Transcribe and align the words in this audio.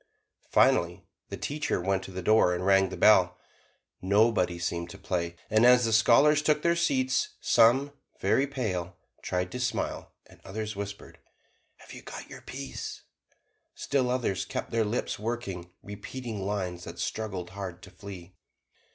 Finally, 0.49 1.05
the 1.29 1.37
teacher 1.37 1.79
went 1.79 2.01
to 2.01 2.09
the 2.09 2.23
door 2.23 2.55
and 2.55 2.65
rang 2.65 2.89
the 2.89 2.97
bell: 2.97 3.37
nobody 4.01 4.57
seemed 4.57 4.89
to 4.89 4.97
play, 4.97 5.35
and 5.47 5.63
as 5.63 5.85
the 5.85 5.93
scholars 5.93 6.41
took 6.41 6.63
their 6.63 6.75
seats, 6.75 7.35
some, 7.39 7.93
very 8.19 8.47
pale, 8.47 8.97
tried 9.21 9.51
to 9.51 9.59
smile, 9.59 10.11
and 10.25 10.41
others 10.43 10.75
whispered, 10.75 11.19
"Have 11.75 11.93
you 11.93 12.01
got 12.01 12.27
your 12.31 12.41
piece?" 12.41 13.03
Still 13.75 14.09
others 14.09 14.43
kept 14.43 14.71
their 14.71 14.83
lips 14.85 15.19
working, 15.19 15.69
repeating 15.83 16.47
lines 16.47 16.83
that 16.85 16.97
struggled 16.97 17.51
hard 17.51 17.83
to 17.83 17.91
flee. 17.91 18.33